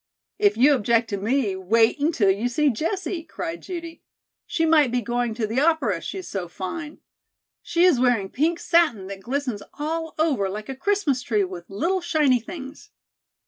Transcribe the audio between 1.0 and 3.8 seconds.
to me, wait until you see Jessie," cried